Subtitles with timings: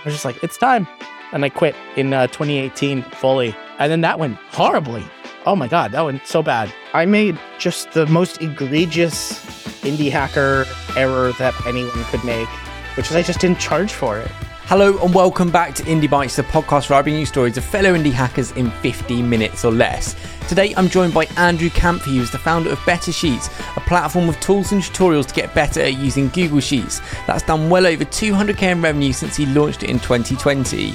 [0.00, 0.86] I was just like, it's time.
[1.32, 3.54] And I quit in uh, 2018 fully.
[3.78, 5.04] And then that went horribly.
[5.46, 6.72] Oh my God, that went so bad.
[6.92, 9.44] I made just the most egregious
[9.82, 10.64] indie hacker
[10.96, 12.48] error that anyone could make,
[12.96, 14.30] which is I just didn't charge for it.
[14.66, 17.64] Hello and welcome back to Indie Bites, the podcast where I bring you stories of
[17.66, 20.16] fellow indie hackers in 15 minutes or less.
[20.48, 24.26] Today I'm joined by Andrew Kamphey, who is the founder of Better Sheets, a platform
[24.26, 27.02] of tools and tutorials to get better at using Google Sheets.
[27.26, 30.94] That's done well over 200k in revenue since he launched it in 2020.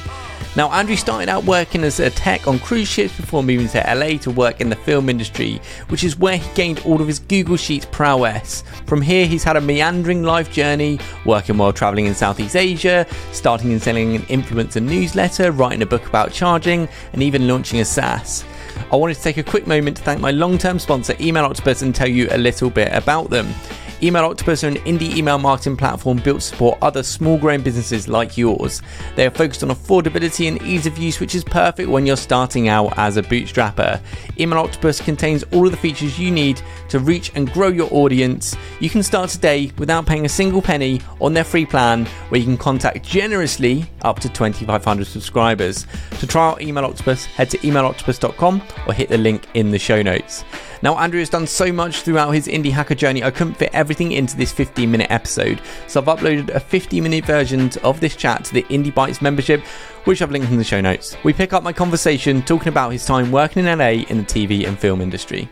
[0.55, 4.17] Now, Andrew started out working as a tech on cruise ships before moving to LA
[4.19, 7.55] to work in the film industry, which is where he gained all of his Google
[7.55, 8.63] Sheets prowess.
[8.87, 13.71] From here, he's had a meandering life journey, working while traveling in Southeast Asia, starting
[13.71, 18.43] and selling an influencer newsletter, writing a book about charging, and even launching a SaaS.
[18.91, 21.83] I wanted to take a quick moment to thank my long term sponsor, Email Octopus,
[21.83, 23.47] and tell you a little bit about them.
[24.01, 28.07] Email Octopus are an indie email marketing platform built to support other small growing businesses
[28.07, 28.81] like yours.
[29.17, 32.69] They are focused on affordability and ease of use, which is perfect when you're starting
[32.69, 34.01] out as a bootstrapper.
[34.39, 38.55] Email Octopus contains all of the features you need to reach and grow your audience.
[38.79, 42.45] You can start today without paying a single penny on their free plan, where you
[42.45, 45.85] can contact generously up to 2,500 subscribers.
[46.19, 50.01] To try out Email Octopus, head to emailoctopus.com or hit the link in the show
[50.01, 50.45] notes.
[50.81, 54.13] Now, Andrew has done so much throughout his indie hacker journey, I couldn't fit everything
[54.13, 55.61] into this 15 minute episode.
[55.87, 59.61] So I've uploaded a 50 minute version of this chat to the Indie Bites membership,
[60.05, 61.17] which I've linked in the show notes.
[61.23, 64.67] We pick up my conversation talking about his time working in LA in the TV
[64.67, 65.49] and film industry.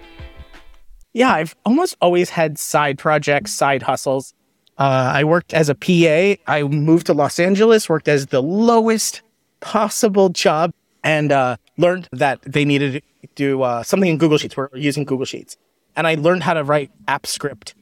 [1.14, 4.34] Yeah, I've almost always had side projects, side hustles.
[4.78, 6.42] Uh, I worked as a PA.
[6.52, 9.24] I moved to Los Angeles, worked as the lowest
[9.60, 14.58] possible job, and uh, learned that they needed to do uh, something in Google Sheets.
[14.58, 15.58] We're using Google Sheets.
[15.96, 17.76] And I learned how to write app script.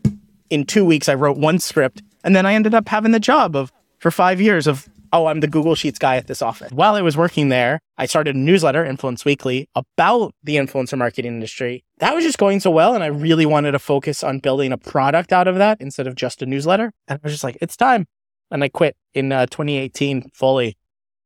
[0.50, 2.02] In two weeks, I wrote one script.
[2.24, 5.40] And then I ended up having the job of, for five years, of, oh, I'm
[5.40, 6.72] the Google Sheets guy at this office.
[6.72, 11.34] While I was working there, I started a newsletter, Influence Weekly, about the influencer marketing
[11.34, 11.84] industry.
[12.00, 12.96] That was just going so well.
[12.96, 16.16] And I really wanted to focus on building a product out of that instead of
[16.16, 16.92] just a newsletter.
[17.08, 18.06] And I was just like, it's time.
[18.52, 20.78] And I quit in uh, 2018 fully.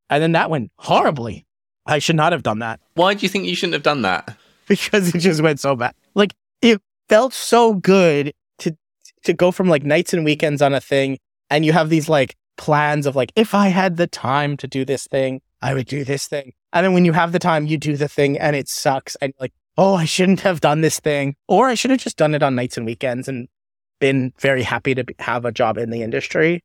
[0.09, 1.46] And then that went horribly.
[1.90, 4.38] I should not have done that Why do you think you shouldn't have done that?
[4.68, 5.94] because it just went so bad.
[6.14, 8.78] Like it felt so good to
[9.24, 11.18] to go from like nights and weekends on a thing
[11.50, 14.86] and you have these like plans of like if I had the time to do
[14.86, 16.54] this thing, I would do this thing.
[16.72, 19.34] And then when you have the time, you do the thing and it sucks and
[19.40, 22.44] like, oh, I shouldn't have done this thing or I should have just done it
[22.44, 23.48] on nights and weekends and
[24.00, 26.64] been very happy to be, have a job in the industry.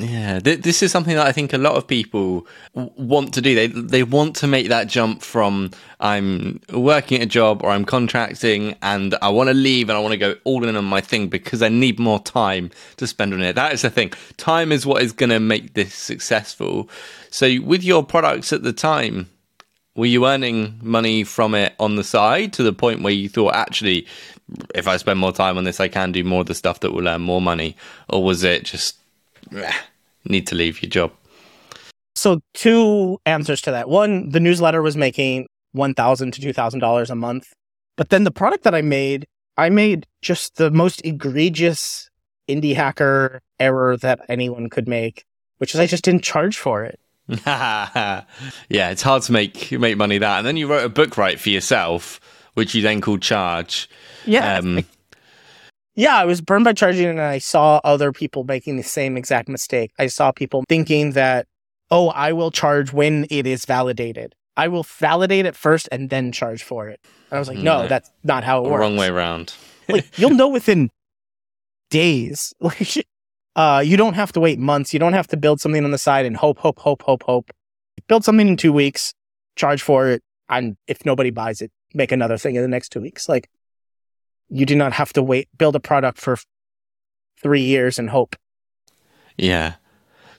[0.00, 3.42] Yeah, th- this is something that I think a lot of people w- want to
[3.42, 3.54] do.
[3.54, 7.84] They they want to make that jump from I'm working at a job or I'm
[7.84, 11.02] contracting and I want to leave and I want to go all in on my
[11.02, 13.56] thing because I need more time to spend on it.
[13.56, 14.12] That is the thing.
[14.38, 16.88] Time is what is going to make this successful.
[17.30, 19.28] So with your products at the time,
[19.96, 23.54] were you earning money from it on the side to the point where you thought
[23.54, 24.06] actually
[24.74, 26.92] if I spend more time on this I can do more of the stuff that
[26.92, 27.76] will earn more money
[28.08, 28.96] or was it just
[30.30, 31.12] need to leave your job?
[32.14, 33.88] So two answers to that.
[33.88, 35.46] One, the newsletter was making
[35.76, 37.52] $1,000 to two thousand dollars a month,
[37.96, 39.26] but then the product that I made,
[39.56, 42.10] I made just the most egregious
[42.48, 45.24] indie hacker error that anyone could make,
[45.58, 46.98] which is I just didn't charge for it.
[47.46, 48.24] yeah,
[48.68, 50.38] it's hard to make make money that.
[50.38, 52.20] And then you wrote a book right for yourself,
[52.54, 53.88] which you then called Charge.
[54.26, 54.84] Yeah, Um,
[55.94, 59.48] yeah, I was burned by charging, and I saw other people making the same exact
[59.48, 59.92] mistake.
[59.98, 61.46] I saw people thinking that,
[61.90, 64.34] oh, I will charge when it is validated.
[64.56, 67.00] I will validate it first and then charge for it.
[67.30, 67.88] And I was like, no, No.
[67.88, 68.80] that's not how it works.
[68.80, 69.54] wrong way around.
[69.88, 70.90] like you'll know within
[71.90, 72.52] days.
[72.60, 73.06] Like
[73.56, 74.92] uh you don't have to wait months.
[74.92, 77.50] You don't have to build something on the side and hope, hope, hope, hope, hope.
[78.06, 79.12] Build something in two weeks,
[79.56, 83.00] charge for it, and if nobody buys it, make another thing in the next two
[83.00, 83.28] weeks.
[83.28, 83.48] Like
[84.50, 86.36] you do not have to wait, build a product for
[87.40, 88.36] three years and hope.
[89.36, 89.74] Yeah.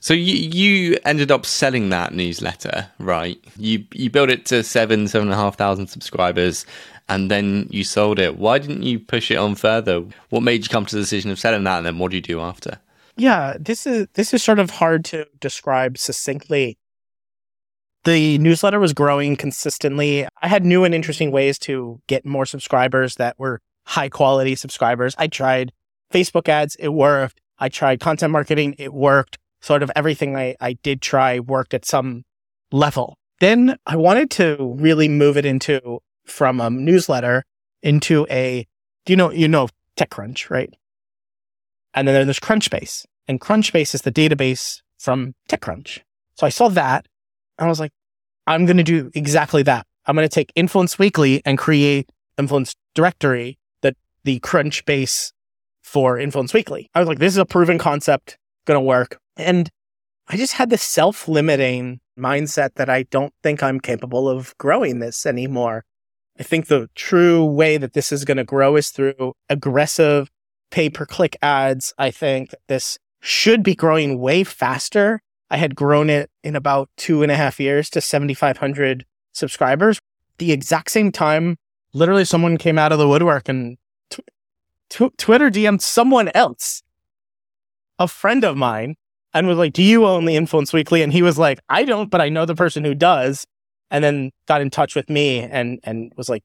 [0.00, 3.38] So you you ended up selling that newsletter, right?
[3.56, 6.66] You you built it to seven seven and a half thousand subscribers,
[7.08, 8.36] and then you sold it.
[8.36, 10.04] Why didn't you push it on further?
[10.30, 12.22] What made you come to the decision of selling that, and then what do you
[12.22, 12.80] do after?
[13.16, 16.78] Yeah, this is this is sort of hard to describe succinctly.
[18.04, 20.26] The newsletter was growing consistently.
[20.42, 23.60] I had new and interesting ways to get more subscribers that were
[23.92, 25.14] high quality subscribers.
[25.18, 25.70] I tried
[26.12, 27.40] Facebook ads, it worked.
[27.58, 29.38] I tried content marketing, it worked.
[29.60, 32.24] Sort of everything I, I did try worked at some
[32.72, 33.18] level.
[33.40, 37.44] Then I wanted to really move it into from a newsletter
[37.82, 38.66] into a,
[39.04, 39.68] do you know, you know,
[39.98, 40.72] TechCrunch, right?
[41.92, 43.04] And then there's Crunchbase.
[43.28, 46.00] And Crunchbase is the database from TechCrunch.
[46.36, 47.06] So I saw that
[47.58, 47.92] and I was like,
[48.46, 49.86] I'm going to do exactly that.
[50.06, 53.58] I'm going to take Influence Weekly and create Influence Directory,
[54.24, 55.32] the Crunchbase
[55.82, 56.88] for Influence Weekly.
[56.94, 59.18] I was like, this is a proven concept, going to work.
[59.36, 59.68] And
[60.28, 65.00] I just had this self limiting mindset that I don't think I'm capable of growing
[65.00, 65.84] this anymore.
[66.38, 70.30] I think the true way that this is going to grow is through aggressive
[70.70, 71.92] pay per click ads.
[71.98, 75.20] I think this should be growing way faster.
[75.50, 80.00] I had grown it in about two and a half years to 7,500 subscribers.
[80.38, 81.56] The exact same time,
[81.92, 83.76] literally someone came out of the woodwork and
[84.92, 86.82] Twitter DM'd someone else,
[87.98, 88.96] a friend of mine,
[89.34, 91.02] and was like, Do you own the Influence Weekly?
[91.02, 93.46] And he was like, I don't, but I know the person who does.
[93.90, 96.44] And then got in touch with me and, and was like,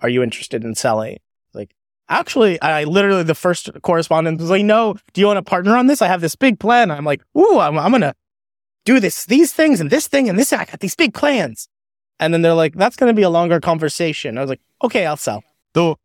[0.00, 1.18] Are you interested in selling?
[1.54, 1.72] Like,
[2.08, 5.86] actually, I literally, the first correspondence was like, No, do you want to partner on
[5.86, 6.02] this?
[6.02, 6.90] I have this big plan.
[6.90, 8.14] I'm like, Ooh, I'm, I'm to
[8.84, 10.52] do this, these things and this thing and this.
[10.52, 11.68] I got these big plans.
[12.20, 14.38] And then they're like, That's to be a longer conversation.
[14.38, 15.42] I was like, Okay, I'll sell.
[15.74, 15.98] Though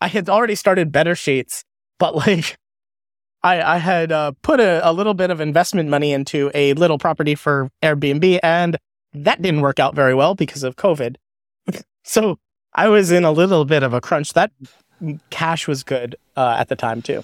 [0.00, 1.64] I had already started Better Sheets,
[1.98, 2.56] but like,
[3.42, 6.98] I, I had uh, put a, a little bit of investment money into a little
[6.98, 8.78] property for Airbnb, and
[9.12, 11.16] that didn't work out very well because of COVID.
[12.04, 12.38] so
[12.72, 14.32] I was in a little bit of a crunch.
[14.32, 14.50] That
[15.30, 17.22] cash was good uh, at the time too.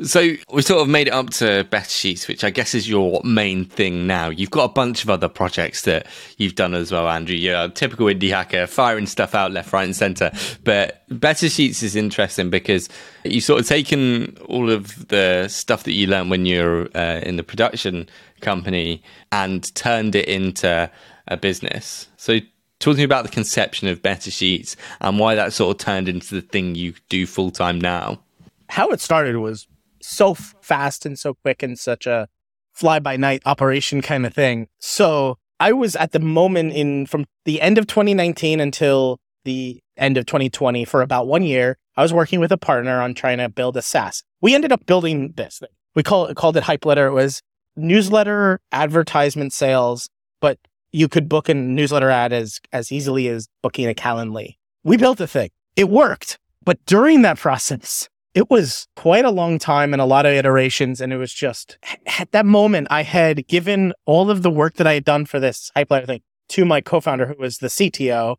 [0.00, 3.20] So we sort of made it up to Better Sheets, which I guess is your
[3.24, 4.30] main thing now.
[4.30, 6.06] You've got a bunch of other projects that
[6.38, 7.36] you've done as well, Andrew.
[7.36, 10.32] You're a typical indie hacker, firing stuff out left, right, and centre.
[10.64, 12.88] But Better Sheets is interesting because
[13.24, 17.36] you've sort of taken all of the stuff that you learned when you're uh, in
[17.36, 18.08] the production
[18.40, 20.90] company and turned it into
[21.28, 22.08] a business.
[22.16, 22.38] So
[22.80, 26.08] talk to me about the conception of Better Sheets and why that sort of turned
[26.08, 28.22] into the thing you do full time now.
[28.68, 29.66] How it started was
[30.02, 32.28] so fast and so quick and such a
[32.72, 34.68] fly by night operation kind of thing.
[34.78, 40.16] So I was at the moment in from the end of 2019 until the end
[40.16, 41.78] of 2020 for about one year.
[41.96, 44.22] I was working with a partner on trying to build a SaaS.
[44.40, 45.62] We ended up building this.
[45.94, 47.06] We call called it Hype Letter.
[47.06, 47.42] It was
[47.76, 50.08] newsletter advertisement sales,
[50.40, 50.58] but
[50.92, 54.56] you could book a newsletter ad as, as easily as booking a Calendly.
[54.84, 55.50] We built the thing.
[55.76, 56.38] It worked.
[56.64, 61.00] But during that process, it was quite a long time and a lot of iterations.
[61.00, 61.78] And it was just
[62.18, 65.38] at that moment, I had given all of the work that I had done for
[65.38, 68.36] this Hype Letter thing to my co-founder, who was the CTO.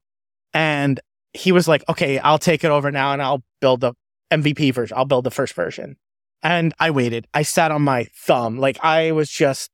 [0.53, 0.99] And
[1.33, 3.93] he was like, okay, I'll take it over now and I'll build the
[4.31, 4.97] MVP version.
[4.97, 5.95] I'll build the first version.
[6.41, 7.27] And I waited.
[7.33, 8.57] I sat on my thumb.
[8.57, 9.69] Like I was just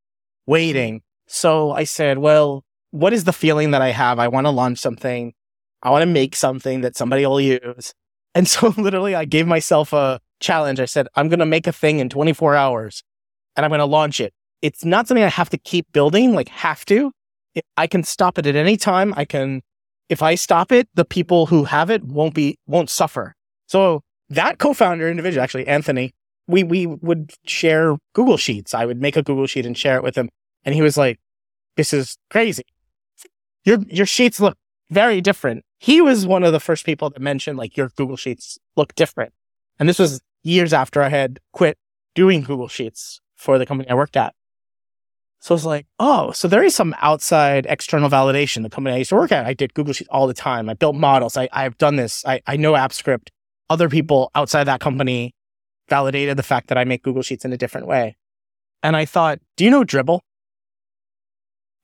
[0.46, 1.02] waiting.
[1.28, 4.20] So I said, well, what is the feeling that I have?
[4.20, 5.34] I want to launch something.
[5.82, 7.94] I want to make something that somebody will use.
[8.36, 10.80] And so literally I gave myself a challenge.
[10.80, 13.04] I said, I'm going to make a thing in 24 hours
[13.56, 14.34] and I'm going to launch it.
[14.62, 17.12] It's not something I have to keep building, like have to.
[17.78, 19.14] I can stop it at any time.
[19.18, 19.62] I can,
[20.08, 23.36] if I stop it, the people who have it won't be, won't suffer.
[23.68, 26.12] So that co-founder individual, actually, Anthony,
[26.48, 28.74] we, we would share Google Sheets.
[28.74, 30.30] I would make a Google Sheet and share it with him.
[30.66, 31.20] And he was like,
[31.78, 32.64] this is crazy.
[33.66, 34.58] Your, your sheets look
[34.90, 38.60] very different he was one of the first people that mentioned like your Google Sheets
[38.76, 39.34] look different.
[39.80, 41.78] And this was years after I had quit
[42.16, 44.36] doing Google Sheets for the company I worked at.
[45.40, 48.64] So it's like, oh, so there is some outside external validation.
[48.64, 50.70] The company I used to work at, I did Google Sheets all the time.
[50.70, 51.38] I built models.
[51.38, 52.26] I, I've done this.
[52.26, 53.30] I, I know AppScript.
[53.70, 55.34] Other people outside that company
[55.88, 58.18] validated the fact that I make Google Sheets in a different way.
[58.84, 60.20] And I thought, do you know Dribbble?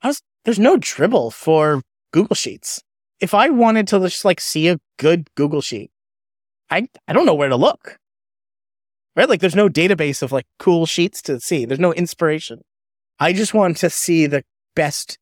[0.02, 1.82] I was, there's no Dribbble for
[2.12, 2.82] Google Sheets
[3.20, 5.92] if I wanted to just like see a good Google sheet,
[6.70, 7.98] I I don't know where to look.
[9.16, 9.30] Right?
[9.30, 11.66] Like there's no database of like cool sheets to see.
[11.66, 12.62] There's no inspiration.
[13.20, 14.44] I just want to see the
[14.76, 15.18] best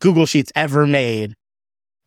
[0.00, 1.34] Google Sheets ever made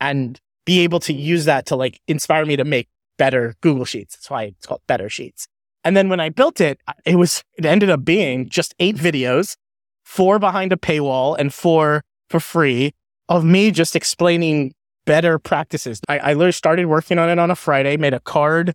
[0.02, 4.16] and be able to use that to like inspire me to make better Google Sheets.
[4.16, 5.48] That's why it's called Better Sheets.
[5.84, 9.56] And then when I built it, it was it ended up being just eight videos,
[10.04, 12.94] four behind a paywall and four for free
[13.30, 14.74] of me just explaining
[15.06, 16.00] better practices.
[16.08, 18.74] I, I literally started working on it on a Friday, made a card,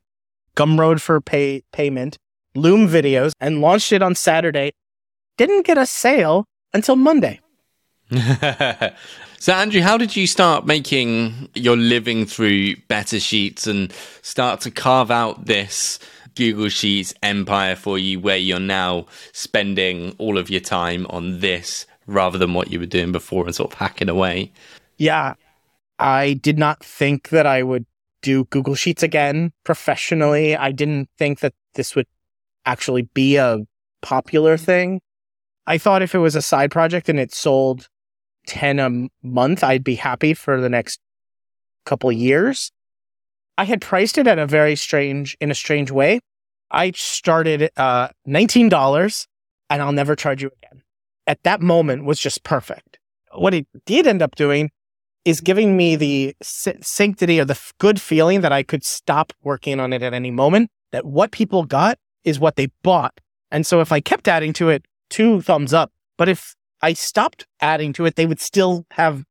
[0.56, 2.16] Gumroad for pay payment,
[2.54, 4.72] Loom videos, and launched it on Saturday.
[5.36, 7.40] Didn't get a sale until Monday.
[9.38, 13.92] so, Andrew, how did you start making your living through Better Sheets and
[14.22, 15.98] start to carve out this
[16.34, 21.86] Google Sheets empire for you where you're now spending all of your time on this
[22.06, 24.50] rather than what you were doing before and sort of hacking away?
[24.96, 25.34] Yeah,
[25.98, 27.86] I did not think that I would
[28.22, 30.56] do Google Sheets again professionally.
[30.56, 32.06] I didn't think that this would
[32.66, 33.58] actually be a
[34.02, 35.00] popular thing.
[35.66, 37.88] I thought if it was a side project and it sold
[38.46, 41.00] 10 a month, I'd be happy for the next
[41.84, 42.70] couple years.
[43.56, 46.20] I had priced it at a very strange, in a strange way.
[46.70, 49.26] I started uh, $19
[49.70, 50.82] and I'll never charge you again.
[51.26, 52.98] At that moment was just perfect.
[53.32, 54.70] What it did end up doing
[55.24, 59.92] is giving me the sanctity or the good feeling that I could stop working on
[59.92, 63.20] it at any moment, that what people got is what they bought.
[63.50, 65.92] And so if I kept adding to it, two thumbs up.
[66.16, 69.24] But if I stopped adding to it, they would still have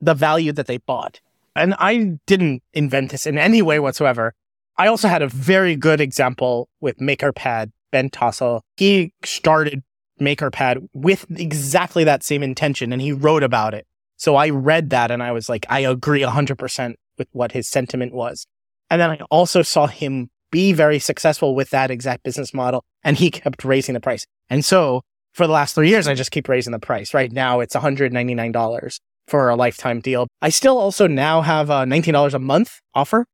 [0.00, 1.20] the value that they bought.
[1.54, 4.34] And I didn't invent this in any way whatsoever.
[4.78, 8.62] I also had a very good example with MakerPad, Ben Tossell.
[8.76, 9.82] He started
[10.20, 13.86] MakerPad with exactly that same intention and he wrote about it.
[14.20, 18.12] So I read that and I was like, I agree 100% with what his sentiment
[18.12, 18.46] was.
[18.90, 23.16] And then I also saw him be very successful with that exact business model and
[23.16, 24.26] he kept raising the price.
[24.50, 25.00] And so
[25.32, 27.14] for the last three years, I just keep raising the price.
[27.14, 30.28] Right now, it's $199 for a lifetime deal.
[30.42, 33.24] I still also now have a $19 a month offer,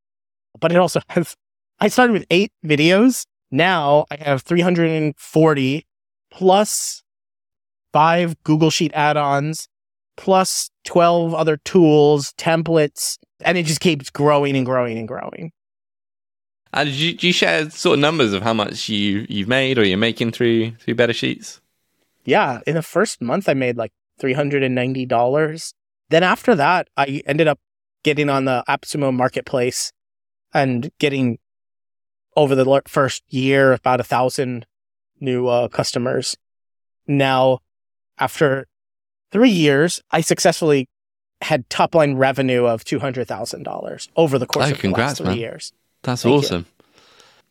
[0.61, 1.35] but it also has,
[1.81, 3.25] I started with eight videos.
[3.50, 5.87] Now I have 340
[6.31, 7.02] plus
[7.93, 9.66] five Google Sheet add-ons,
[10.16, 15.52] plus 12 other tools, templates, and it just keeps growing and growing and growing.
[16.73, 19.78] And did you, do you share sort of numbers of how much you, you've made
[19.78, 21.61] or you're making through through Better Sheets?
[22.26, 25.73] yeah, in the first month, I made like $390.
[26.11, 27.61] Then after that, I ended up
[28.02, 29.92] getting on the AppSumo marketplace
[30.52, 31.38] and getting
[32.37, 34.66] over the first year about a thousand
[35.20, 36.37] new uh, customers.
[37.06, 37.61] Now,
[38.18, 38.66] after
[39.33, 40.88] three years, I successfully
[41.42, 45.18] had top line revenue of two hundred thousand dollars over the course oh, of congrats,
[45.18, 45.50] the last three man.
[45.50, 45.73] years.
[46.02, 46.61] That's Thank awesome.
[46.61, 46.76] You.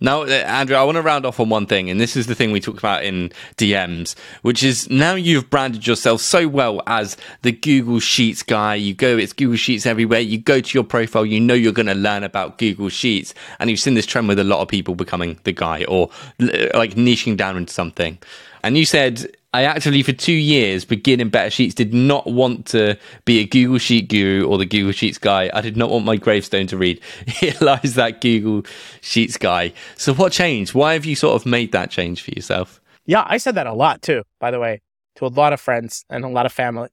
[0.02, 2.36] Now, uh, Andrew, I want to round off on one thing, and this is the
[2.36, 7.16] thing we talked about in DMs, which is now you've branded yourself so well as
[7.44, 8.76] the Google Sheets guy.
[8.76, 10.20] You go, it's Google Sheets everywhere.
[10.20, 13.70] You go to your profile, you know you're going to learn about Google Sheets, and
[13.70, 17.38] you've seen this trend with a lot of people becoming the guy or like niching
[17.38, 18.18] down into something.
[18.64, 22.98] And you said I actually, for two years, beginning Better Sheets, did not want to
[23.24, 25.50] be a Google Sheet guru or the Google Sheets guy.
[25.54, 28.70] I did not want my gravestone to read, Here lies that Google
[29.00, 29.72] Sheets guy.
[29.96, 30.74] So, what changed?
[30.74, 32.82] Why have you sort of made that change for yourself?
[33.06, 34.82] Yeah, I said that a lot too, by the way,
[35.16, 36.90] to a lot of friends and a lot of family.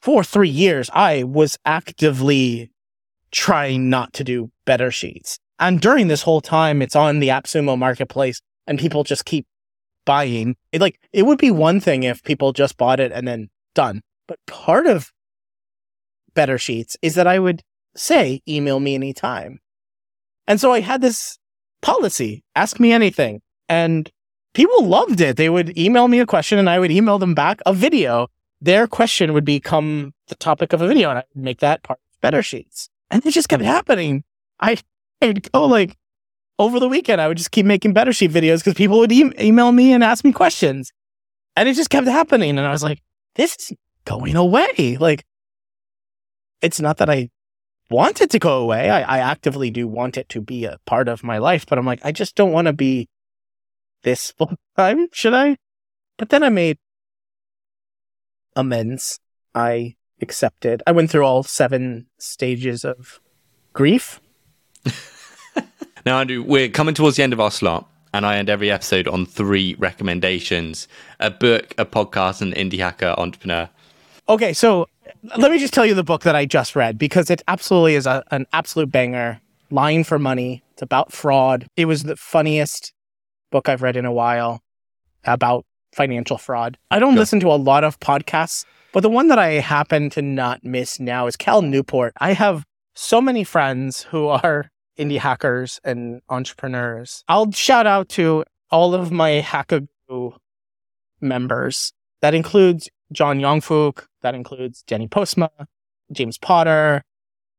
[0.00, 2.70] For three years, I was actively
[3.32, 5.38] trying not to do Better Sheets.
[5.58, 9.46] And during this whole time, it's on the AppSumo marketplace and people just keep
[10.04, 10.56] buying.
[10.72, 14.02] It, like it would be one thing if people just bought it and then done.
[14.26, 15.12] But part of
[16.34, 17.62] Better Sheets is that I would
[17.96, 19.60] say, email me anytime.
[20.46, 21.38] And so I had this
[21.82, 23.42] policy, ask me anything.
[23.68, 24.10] And
[24.54, 25.36] people loved it.
[25.36, 28.28] They would email me a question and I would email them back a video.
[28.60, 31.98] Their question would become the topic of a video and I would make that part
[31.98, 32.88] of Better Sheets.
[33.10, 34.24] And it just kept happening.
[34.60, 34.78] I,
[35.20, 35.96] I'd go like,
[36.58, 39.32] over the weekend, I would just keep making better sheet videos because people would e-
[39.40, 40.92] email me and ask me questions.
[41.56, 42.50] And it just kept happening.
[42.58, 43.00] And I was like,
[43.34, 44.96] this is going away.
[44.98, 45.24] Like,
[46.60, 47.30] it's not that I
[47.90, 48.90] want it to go away.
[48.90, 51.86] I, I actively do want it to be a part of my life, but I'm
[51.86, 53.08] like, I just don't want to be
[54.02, 55.08] this full time.
[55.12, 55.56] Should I?
[56.18, 56.78] But then I made
[58.56, 59.18] amends.
[59.54, 60.82] I accepted.
[60.86, 63.20] I went through all seven stages of
[63.72, 64.20] grief.
[66.04, 69.06] Now, Andrew, we're coming towards the end of our slot, and I end every episode
[69.06, 70.88] on three recommendations
[71.20, 73.68] a book, a podcast, and an indie hacker entrepreneur.
[74.28, 74.88] Okay, so
[75.36, 78.06] let me just tell you the book that I just read because it absolutely is
[78.06, 79.40] a, an absolute banger.
[79.70, 80.62] Lying for Money.
[80.72, 81.66] It's about fraud.
[81.76, 82.92] It was the funniest
[83.50, 84.60] book I've read in a while
[85.24, 86.76] about financial fraud.
[86.90, 90.20] I don't listen to a lot of podcasts, but the one that I happen to
[90.20, 92.12] not miss now is Cal Newport.
[92.20, 97.24] I have so many friends who are indie hackers and entrepreneurs.
[97.28, 100.36] I'll shout out to all of my Hackagoo
[101.20, 101.92] members.
[102.20, 105.50] That includes Jon Yongfook, that includes Danny Postma,
[106.12, 107.02] James Potter,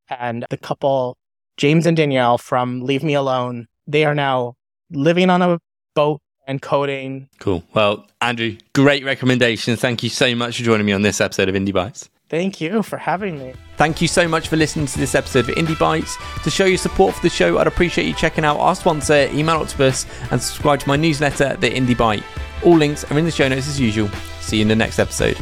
[0.10, 1.18] and the couple,
[1.58, 3.68] James and Danielle from Leave Me Alone.
[3.88, 4.56] They are now
[4.92, 5.60] living on a
[5.96, 7.30] boat and coding.
[7.40, 7.64] Cool.
[7.74, 9.76] Well, Andrew, great recommendation.
[9.76, 12.10] Thank you so much for joining me on this episode of Indie Bites.
[12.34, 13.54] Thank you for having me.
[13.78, 16.18] Thank you so much for listening to this episode of Indie Bites.
[16.44, 19.58] To show your support for the show, I'd appreciate you checking out our sponsor, Email
[19.58, 22.24] Octopus, and subscribe to my newsletter, The Indie Bite.
[22.64, 24.10] All links are in the show notes as usual.
[24.42, 25.38] See you in the next episode.